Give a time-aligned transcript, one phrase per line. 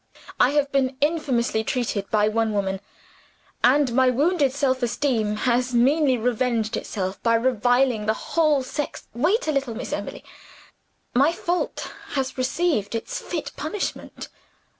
[0.39, 2.79] I have been infamously treated by one woman;
[3.63, 9.05] and my wounded self esteem has meanly revenged itself by reviling the whole sex.
[9.13, 10.23] Wait a little, Miss Emily.
[11.13, 14.29] My fault has received its fit punishment.